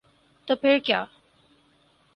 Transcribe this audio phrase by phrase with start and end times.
[0.47, 1.03] تو پھر کیا؟